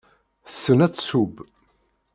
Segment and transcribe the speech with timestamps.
[0.47, 1.33] Tessen ad tesseww.